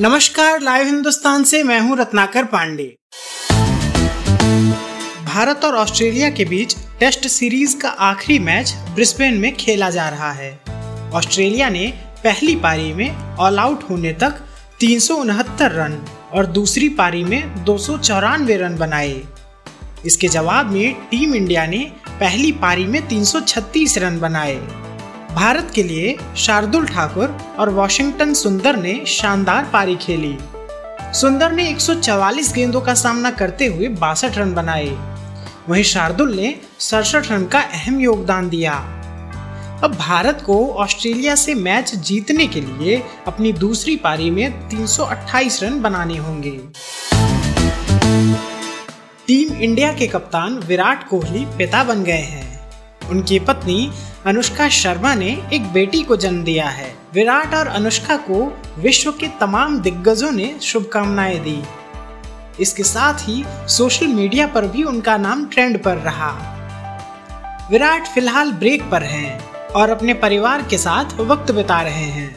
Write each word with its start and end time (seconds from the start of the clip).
नमस्कार, 0.00 0.60
लाइव 0.60 0.86
हिंदुस्तान 0.86 1.44
से 1.44 1.62
मैं 1.62 1.78
हूँ 1.80 1.96
रत्नाकर 1.98 2.44
पांडे। 2.44 2.84
भारत 5.24 5.64
और 5.64 5.76
ऑस्ट्रेलिया 5.76 6.30
के 6.30 6.44
बीच 6.44 6.76
टेस्ट 7.00 7.26
सीरीज़ 7.26 7.76
का 7.78 7.88
आखिरी 7.88 8.38
मैच 8.38 8.74
ब्रिस्बेन 8.94 9.38
में 9.38 9.56
खेला 9.56 9.90
जा 9.90 10.08
रहा 10.08 10.32
है। 10.32 10.50
ऑस्ट्रेलिया 11.12 11.68
ने 11.68 11.86
पहली 12.24 12.56
पारी 12.56 12.92
में 12.92 13.36
ऑल 13.36 13.58
आउट 13.58 13.90
होने 13.90 14.12
तक 14.12 14.42
तीन 14.80 15.00
सौ 15.00 15.14
उनहत्तर 15.14 15.72
रन 15.72 15.98
और 16.32 16.46
दूसरी 16.46 16.88
पारी 16.88 17.24
में 17.24 17.64
दो 17.64 17.78
सौ 17.78 17.98
चौरानवे 17.98 18.56
रन 18.56 18.76
बनाए। 18.76 19.22
इसके 20.06 20.28
जवाब 20.28 20.70
में 20.70 20.94
टीम 21.10 21.34
इंडिया 21.34 21.66
ने 21.66 21.92
पहली 22.10 22.52
पारी 22.52 22.84
में 22.84 23.08
336 23.08 23.98
रन 23.98 24.20
बनाए। 24.20 24.85
भारत 25.36 25.72
के 25.74 25.82
लिए 25.82 26.16
शार्दुल 26.36 26.86
ठाकुर 26.86 27.38
और 27.58 27.70
वॉशिंगटन 27.70 28.34
सुंदर 28.34 28.76
ने 28.76 29.04
शानदार 29.06 29.70
पारी 29.72 29.96
खेली। 29.96 30.38
सुंदर 31.14 31.52
ने 31.52 31.68
144 31.70 32.52
गेंदों 32.54 32.80
का 32.80 32.94
सामना 32.94 33.30
करते 33.30 33.66
हुए 33.66 33.88
बासठ 33.88 34.38
रन 34.38 34.54
बनाए। 34.54 34.88
वहीं 35.68 35.82
शार्दुल 35.82 36.36
ने 36.36 36.54
सड़सठ 36.78 37.32
रन 37.32 37.46
का 37.46 37.60
अहम 37.60 38.00
योगदान 38.00 38.48
दिया। 38.48 38.72
अब 39.84 39.96
भारत 40.00 40.42
को 40.46 40.72
ऑस्ट्रेलिया 40.72 41.34
से 41.34 41.54
मैच 41.54 41.94
जीतने 41.94 42.46
के 42.46 42.60
लिए 42.60 43.02
अपनी 43.26 43.52
दूसरी 43.52 43.96
पारी 43.96 44.30
में 44.30 44.68
328 44.68 45.62
रन 45.62 45.80
बनाने 45.80 46.16
होंगे। 46.16 46.58
टीम 49.26 49.56
इंडिया 49.56 49.92
के 49.92 50.06
कप्तान 50.06 50.54
विराट 50.54 51.08
कोहली 51.08 51.44
पिता 51.44 51.84
बन 51.84 52.02
गए 52.02 52.12
हैं। 52.12 52.55
उनकी 53.10 53.38
पत्नी 53.38 53.90
अनुष्का 54.26 54.68
शर्मा 54.68 55.14
ने 55.14 55.30
एक 55.52 55.72
बेटी 55.72 56.02
को 56.02 56.16
जन्म 56.16 56.42
दिया 56.44 56.68
है। 56.68 56.94
विराट 57.14 57.54
और 57.54 57.66
अनुष्का 57.66 58.16
को 58.16 58.58
विश्व 58.78 59.10
के 59.12 59.28
तमाम 59.40 59.78
दिग्गजों 59.80 60.30
ने 60.32 60.54
शुभकामनाएँ 60.62 61.38
दी। 61.38 61.62
इसके 62.60 62.82
साथ 62.82 63.14
ही 63.20 63.44
सोशल 63.68 64.06
मीडिया 64.06 64.46
पर 64.46 64.66
भी 64.66 64.82
उनका 64.82 65.16
नाम 65.16 65.46
ट्रेंड 65.46 65.82
पर 65.82 65.96
रहा। 65.96 66.30
विराट 67.70 68.06
फ़िलहाल 68.06 68.52
ब्रेक 68.52 68.90
पर 68.90 69.02
हैं 69.02 69.38
और 69.70 69.90
अपने 69.90 70.14
परिवार 70.14 70.62
के 70.62 70.78
साथ 70.78 71.20
वक्त 71.20 71.50
बिता 71.50 71.80
रहे 71.80 72.04
हैं। 72.10 72.34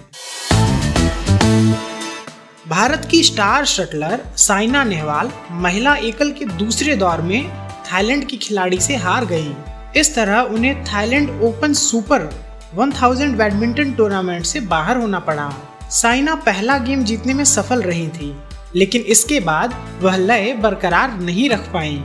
भारत 2.67 3.07
की 3.11 3.23
स्टार 3.23 3.65
शटलर 3.65 4.21
साइना 4.37 4.83
नेहवाल 4.83 5.31
महिला 5.51 5.95
एकल 5.95 6.31
के 6.31 6.45
दूसरे 6.45 6.95
दौर 6.95 7.21
में 7.21 7.49
थाईलैंड 7.91 8.25
की 8.25 8.37
खिलाड़ी 8.37 8.79
से 8.79 8.95
हार 8.95 9.25
गई। 9.25 9.53
इस 9.95 10.13
तरह 10.15 10.39
उन्हें 10.41 10.83
Thailand 10.85 11.29
open 11.43 11.73
super 11.73 12.29
1000 12.77 13.35
badminton 13.35 13.91
tournament 13.93 14.45
से 14.45 14.59
बाहर 14.67 14.97
होना 14.97 15.19
पड़ा। 15.19 15.49
साइना 15.91 16.35
पहला 16.37 16.77
गेम 16.77 17.03
जीतने 17.03 17.33
में 17.33 17.43
सफल 17.45 17.81
रही 17.81 18.07
थी, 18.07 18.35
लेकिन 18.75 19.01
इसके 19.07 19.39
बाद 19.39 19.73
वह 20.01 20.17
लय 20.17 20.53
बरकरार 20.53 21.19
नहीं 21.19 21.49
रख 21.49 21.71
पाई। 21.73 22.01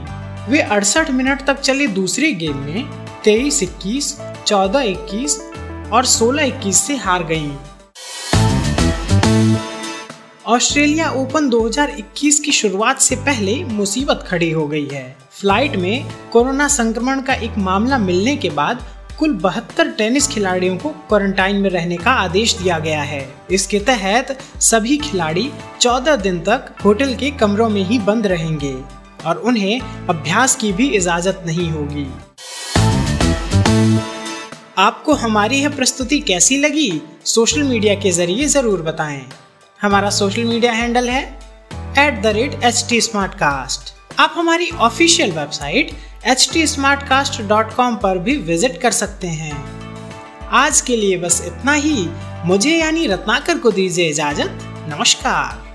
वे 0.49 0.61
अड़सठ 0.61 1.11
मिनट 1.11 1.45
तक 1.47 1.59
चले 1.59 1.87
दूसरे 1.89 2.31
गेम 2.33 2.57
में, 2.57 2.89
तेईस 3.23 3.61
इक्कीस, 3.63 4.17
चौदह 4.45 4.81
इक्कीस 4.81 5.39
और 5.93 6.05
सोलह 6.07 6.43
इक्कीस 6.43 6.77
से 6.77 6.95
हार 6.95 7.23
गई 7.23 7.51
ऑस्ट्रेलिया 10.47 11.09
ओपन 11.09 11.47
2021 11.49 12.39
की 12.39 12.51
शुरुआत 12.51 12.99
से 13.01 13.15
पहले 13.15 13.53
मुसीबत 13.65 14.23
खड़ी 14.27 14.49
हो 14.51 14.65
गई 14.67 14.87
है। 14.87 15.15
फ़्लाइट 15.31 15.75
में 15.75 16.05
कोरोना 16.31 16.67
संक्रमण 16.67 17.21
का 17.21 17.33
एक 17.33 17.57
मामला 17.57 17.97
मिलने 17.97 18.35
के 18.35 18.49
बाद 18.49 18.83
कुल 19.19 19.33
बहत्तर 19.35 19.87
टेनिस 19.91 20.27
खिलाड़ियों 20.27 20.75
को 20.77 20.89
क्वारंटाइन 21.09 21.55
में 21.55 21.69
रहने 21.69 21.97
का 21.97 22.11
आदेश 22.13 22.53
दिया 22.57 22.77
गया 22.79 23.01
है। 23.01 23.27
इसके 23.51 23.79
तहत 23.79 24.37
सभी 24.61 24.97
खिलाड़ी 24.97 25.49
14 25.81 26.15
दिन 26.15 26.39
तक 26.39 26.67
होटल 26.85 27.13
के 27.13 27.31
कमरों 27.31 27.69
में 27.69 27.81
ही 27.83 27.97
बंद 27.99 28.27
रहेंगे 28.27 28.73
और 29.25 29.37
उन्हें 29.37 29.79
अभ्यास 30.09 30.55
की 30.55 30.71
भी 30.73 30.87
इजाज़त 30.89 31.41
नहीं 31.45 31.69
होगी। 31.71 32.05
आपको 34.77 35.13
हमारी 35.13 35.57
यह 35.57 35.75
प्रस्तुति 35.75 36.19
कैसी 36.19 36.57
लगी? 36.57 37.01
सोशल 37.25 37.63
मीडिया 37.63 37.95
के 37.95 38.11
ज़रिए 38.11 38.45
ज़रूर 38.47 38.81
बताएँ। 38.81 39.21
हमारा 39.81 40.09
सोशल 40.09 40.43
मीडिया 40.43 40.71
हैंडल 40.71 41.09
है 41.09 41.21
at 41.99 42.21
the 42.21 42.25
rate 42.25 42.63
H 42.63 42.85
T 42.89 42.99
smart 43.01 43.33
cast 43.33 43.93
आप 44.19 44.33
हमारी 44.35 44.69
official 44.69 45.31
website 45.31 45.91
H 46.27 46.49
T 46.53 46.65
smart 46.67 47.03
cast 47.09 47.41
dot 47.41 47.73
com 47.73 47.95
पर 47.95 48.17
भी 48.17 48.35
विज़िट 48.37 48.81
कर 48.81 48.91
सकते 48.91 49.27
हैं। 49.27 49.53
आज 50.53 50.81
के 50.81 50.95
लिए 50.95 51.17
बस 51.17 51.41
इतना 51.45 51.73
ही। 51.73 52.07
मुझे 52.45 52.77
यानी 52.77 53.05
रत्नाकर 53.07 53.57
को 53.57 53.71
दीजिए 53.71 54.09
इजाज़त। 54.09 54.59
नमस्कार। 54.89 55.74